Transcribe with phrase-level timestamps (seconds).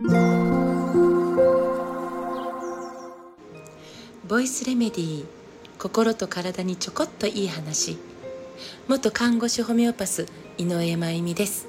[0.00, 0.06] ボ
[4.38, 5.24] イスレメディー
[5.76, 7.98] 心と体にちょこっといい話。
[8.86, 10.26] 元看護師ホメオパス
[10.56, 11.66] 井上真由美です。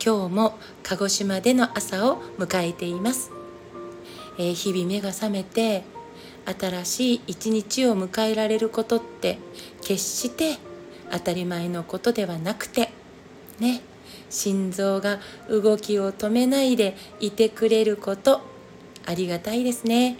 [0.00, 3.32] 今日も鹿児島での朝を迎えています、
[4.38, 5.82] えー、日々目が覚めて
[6.46, 9.40] 新しい一日を迎えられることって
[9.80, 10.58] 決して
[11.10, 12.92] 当たり前のことではなくて
[13.58, 13.82] ね。
[14.32, 18.40] 心臓が動きを止めないでいてくれること
[19.04, 20.16] ありがたいですね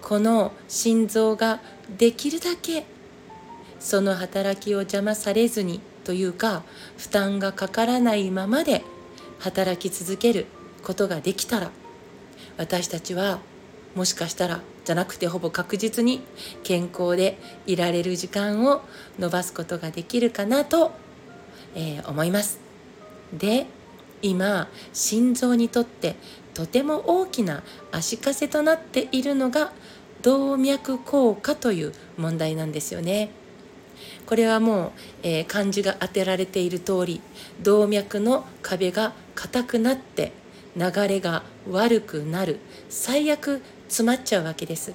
[0.00, 1.60] この心臓が
[1.98, 2.86] できるだけ
[3.80, 6.62] その働きを邪魔されずにというか
[6.96, 8.84] 負担がかからないままで
[9.40, 10.46] 働き続ける
[10.82, 11.70] ことができたら
[12.56, 13.40] 私たちは
[13.94, 16.22] もしかしたらじゃなくてほぼ確実に
[16.62, 18.82] 健康でいられる時間を
[19.18, 20.92] 伸ばすことができるかなと、
[21.74, 22.67] えー、思います。
[23.32, 23.66] で
[24.22, 26.16] 今心臓にとって
[26.54, 29.72] とても大きな足かせとなっているのが
[30.22, 33.30] 動脈硬化という問題なんですよね。
[34.26, 37.20] これはもう、えー、漢字が当てられている通り
[37.62, 40.32] 動脈の壁が硬くなって
[40.76, 44.92] 流れが悪くなる最悪詰まっちゃうわけです。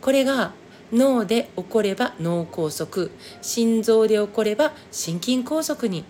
[0.00, 0.52] これが
[0.92, 3.10] 脳で起これば脳梗塞
[3.42, 6.04] 心臓で起これば心筋梗塞に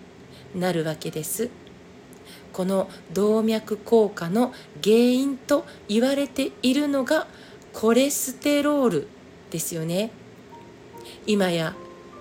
[0.55, 1.49] なるわけです。
[2.55, 7.27] この動脈硬化の原因と言われているのが
[7.73, 9.07] コレステロール
[9.51, 10.09] ですよね
[11.27, 11.75] 今や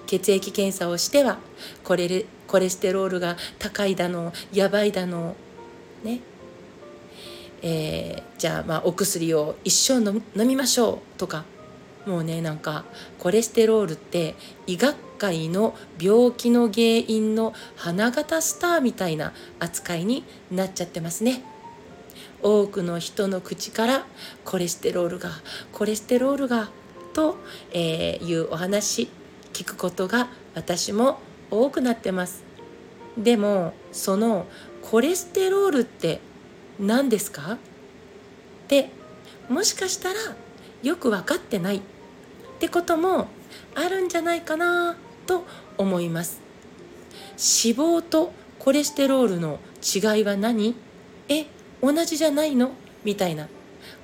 [0.08, 1.38] 血液検査をしては
[1.84, 5.36] コレコレステロールが高いだのやばいだの
[6.02, 6.18] ね
[7.62, 11.44] えー、じゃあまあお薬を一生飲みましょうとか
[12.06, 12.84] もうねなんか
[13.18, 14.34] コレステロールって
[14.66, 21.42] 医学界の病気の原因の花形スターみたいな扱いになっちゃってますね。
[22.42, 24.06] 多くの人の口から
[24.44, 25.30] コレステロールが
[25.72, 26.68] コレステロールが
[27.14, 27.38] と、
[27.72, 29.08] え、いうお話
[29.54, 31.20] 聞くことが私も
[31.50, 32.42] 多くなってます
[33.16, 34.46] でもその
[34.82, 36.20] コレステロールって
[36.78, 37.52] 何ですか？
[37.52, 37.58] っ
[38.66, 38.90] て
[39.48, 40.18] もしかしたら
[40.84, 41.78] よく分かってない。
[41.78, 41.80] っ
[42.60, 43.28] てことも
[43.74, 44.96] あるんじゃないかな
[45.26, 45.44] と
[45.78, 46.40] 思います。
[47.32, 50.76] 脂肪とコレステロールの違いは何？
[51.28, 51.46] え
[51.82, 52.72] 同じじゃないの？
[53.02, 53.48] みたいな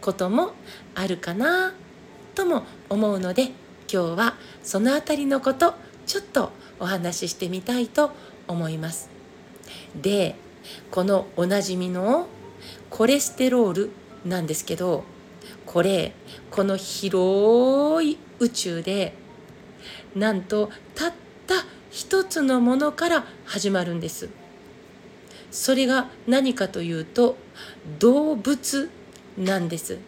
[0.01, 0.53] ことも
[0.95, 1.75] あるかな
[2.35, 3.53] とも思うので今
[3.89, 5.75] 日はその辺りのこと
[6.07, 8.11] ちょっとお話ししてみたいと
[8.49, 9.11] 思います。
[9.95, 10.35] で
[10.91, 12.27] このおなじみの
[12.91, 13.91] コレステロール
[14.25, 15.05] なんですけど
[15.67, 16.13] これ
[16.51, 19.15] この広い宇宙で
[20.15, 21.13] なんとたっ
[21.47, 21.55] た
[21.91, 24.29] 一つのものから始まるんです。
[25.51, 27.37] それが何かというと
[27.99, 28.91] 動物
[29.37, 29.99] なんです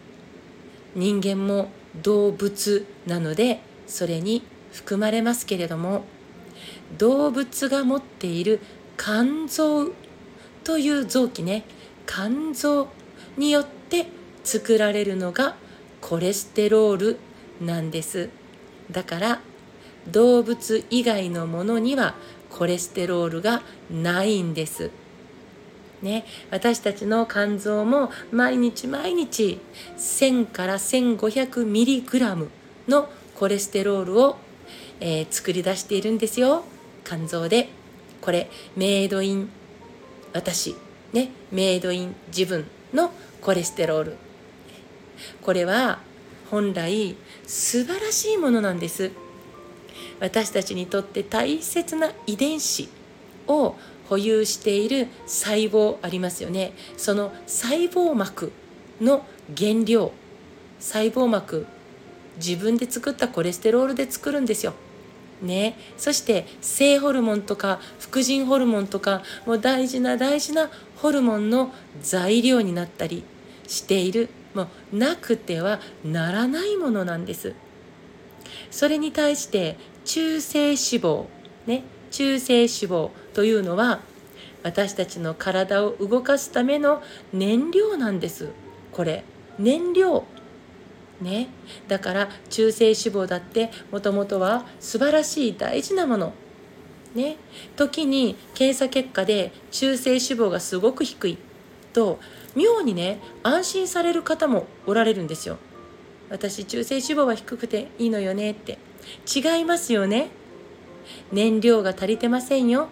[0.95, 1.69] 人間も
[2.01, 6.05] 動物なのでそれに含まれますけれども
[6.97, 8.59] 動物が持っている
[8.97, 9.91] 肝臓
[10.63, 11.65] という臓器ね
[12.05, 12.87] 肝臓
[13.37, 14.07] によって
[14.43, 15.55] 作られるのが
[16.01, 17.17] コレステロール
[17.61, 18.29] なんです。
[18.91, 19.39] だから
[20.11, 22.15] 動物以外のものには
[22.49, 24.91] コレステロールがないんです。
[26.01, 29.61] ね、私たちの肝臓も毎日毎日
[29.97, 32.49] 1000から1500ミリグラム
[32.89, 34.35] のコレステロールを、
[34.99, 36.65] えー、作り出しているんですよ。
[37.05, 37.69] 肝臓で。
[38.19, 39.49] これメイドイン
[40.33, 40.75] 私
[41.11, 43.11] ねメイドイン自分の
[43.41, 44.17] コレステロール。
[45.41, 45.99] これは
[46.49, 49.11] 本来素晴らしいものなんです。
[50.19, 52.89] 私たちにとって大切な遺伝子
[53.47, 53.75] を
[54.09, 56.73] 保有している細胞ありますよね。
[56.97, 58.51] その細胞膜
[59.01, 59.25] の
[59.57, 60.11] 原料。
[60.79, 61.65] 細胞膜
[62.37, 64.73] 自分で作ったコレステロールで作るんですよ。
[65.41, 73.23] ね、そして性ホルモンとか副腎ホルモンとかもう大事な大事なホルモンの材料になったり
[73.67, 77.53] しているもうなくてはならないものなんです。
[78.71, 81.25] それに対して中性脂肪
[81.65, 84.01] ね中性脂肪というのは
[84.63, 87.01] 私たちの体を動かすための
[87.33, 88.49] 燃料なんです。
[88.91, 89.23] これ
[89.59, 90.23] 燃料。
[91.21, 91.47] ね。
[91.87, 96.33] だから中性脂肪だってもともとは素晴らしい大事なもの。
[97.13, 97.37] ね。
[97.75, 101.37] 時に検査結果で中性脂肪がすごく低い
[101.91, 102.19] と
[102.55, 105.57] 妙にね安心される方もおられるんですよ。
[106.29, 108.77] 私中性脂肪は低くていいのよねって。
[109.33, 110.29] 違いますよね。
[111.31, 112.89] 燃料が足りてませんよ。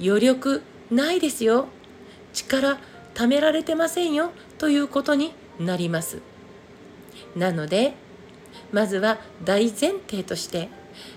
[0.00, 1.66] 余力ないですよ。
[2.32, 2.78] 力
[3.14, 4.30] 貯められてませんよ。
[4.58, 6.20] ということになります。
[7.36, 7.94] なので
[8.72, 10.68] まずは大前提として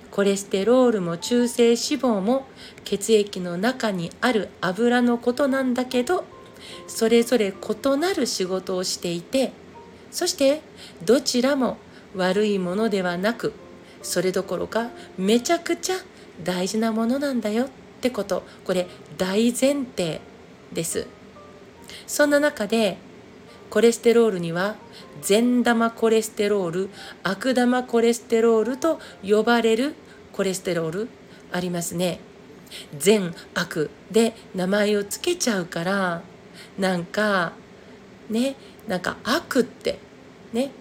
[0.10, 2.45] コレステロールも中性脂肪も
[2.83, 6.25] 血液の中にある油のことなんだけど
[6.88, 9.52] それぞれ異なる仕事をしていて
[10.12, 10.62] そして
[11.04, 11.78] どちらも
[12.16, 13.54] 悪いものではなく
[14.02, 15.96] それどころかめちゃくちゃ
[16.44, 17.69] 大事なものなんだよっ
[18.02, 18.44] てこと。
[18.66, 18.88] これ
[19.18, 20.22] 大前提
[20.74, 21.08] です。
[22.08, 22.98] そんな中で
[23.69, 24.75] コレステロールには
[25.22, 26.90] 善玉コレステロール
[27.24, 29.94] 悪玉コレステロールと呼ばれる
[30.34, 31.10] コレステロール
[31.52, 32.19] ありますね。
[32.98, 36.22] 善悪で名前を付けちゃうから
[36.77, 37.53] なんか
[38.30, 38.56] ね
[38.88, 40.00] なんか悪って
[40.53, 40.71] ね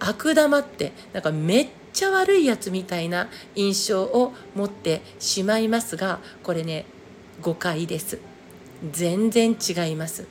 [0.00, 6.86] 悪玉ってなんかめっちゃ悪いやつみたいな印象を持ってしまいますがこれね
[7.40, 8.18] 誤解です。
[8.90, 10.26] 全然違います。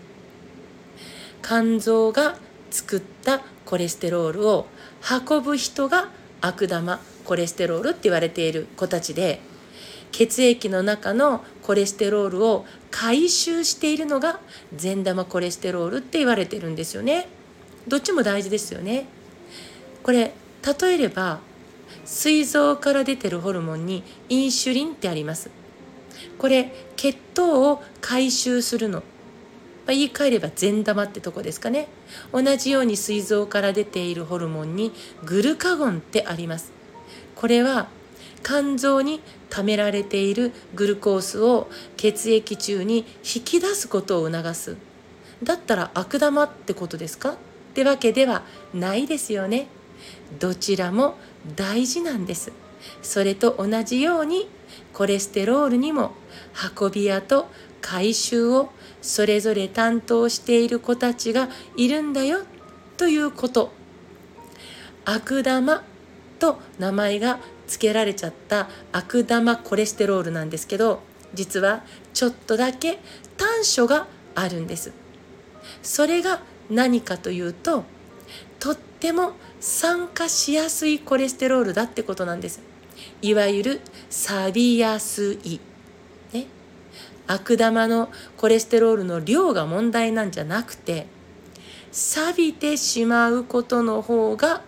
[1.42, 2.38] 肝臓が
[2.72, 4.68] 作ったコレステロールを
[5.30, 6.10] 運ぶ人が
[6.42, 9.42] 悪玉コレステロールって言われている子たちで
[10.12, 14.40] 血液の中のコレステロールを回収しているのが
[14.76, 17.28] 善玉コレステロールって言われてるんですよね。
[17.88, 19.08] どっちも大事ですよね。
[20.04, 20.34] これ
[20.82, 21.40] 例えれば
[22.06, 25.50] 膵臓から出てるホルモンにインシュリンってあります。
[26.38, 29.04] これ血糖を回収するの。
[29.86, 31.88] ま、言い換えれば善玉ってとこですかね。
[32.32, 34.94] 同じように膵臓から出ているホルモンに
[35.26, 36.72] グルカゴンってあります。
[37.36, 37.88] これは
[38.44, 44.78] 肝臓に貯められているグルコースを血液中に引き出すことを促す。
[45.42, 47.32] だったら悪玉ってことですか？
[47.32, 47.36] っ
[47.74, 48.44] てわけでは
[48.74, 49.68] ないですよね。
[50.40, 51.16] どちらも
[51.56, 52.52] 大事なんです。
[53.02, 54.50] それと同じように
[54.92, 56.12] コレステロールにも
[56.80, 57.48] 運び屋と
[57.82, 62.40] 回収をそれぞれ担当している子たちがいるんだよ。
[62.98, 63.72] ということ。
[65.06, 65.84] 悪玉
[66.40, 71.02] と名前が付けられちゃった悪玉コレステロールなんですけど
[71.34, 71.84] 実は
[72.14, 73.00] ちょっとだけ
[73.38, 74.92] 短所があるんです。
[75.82, 77.86] それが何かというと
[78.60, 82.62] とっても酸化しやすいコレステロールだってことなんです。
[83.22, 85.60] いわゆる錆びやすい。
[86.34, 86.48] ね。
[87.28, 91.08] 悪玉のコレステロールの量が問題なんじゃなくて
[91.92, 94.64] 錆びてしまうことの方が、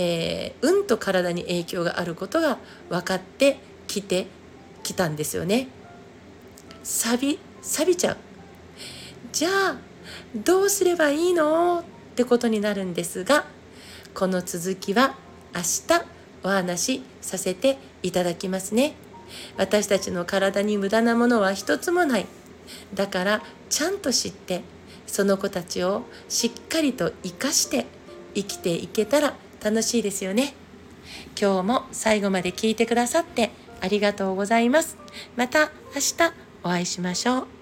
[0.00, 2.58] えー、うんと体に影響があることが
[2.88, 3.58] 分かって
[3.88, 4.28] きて
[4.84, 5.66] きたんですよね。
[6.84, 8.16] 錆び錆びちゃう
[9.32, 9.76] じゃあ
[10.36, 13.44] どうすればいいのってことになるんですが
[14.14, 15.16] この続きは
[15.52, 16.04] 明日
[16.44, 18.94] お話しさせていただきますね。
[19.56, 22.26] 私たちの体に無駄なものは一つもない
[22.94, 24.62] だからちゃんと知って
[25.06, 27.84] その子たちをしっかりと生かして
[28.34, 30.54] 生きていけたら楽しいですよね。
[31.40, 33.50] 今日も最後まで聞いてくださって
[33.80, 34.96] ありがとうございます。
[35.36, 36.32] また明日
[36.64, 37.57] お会いしましょう。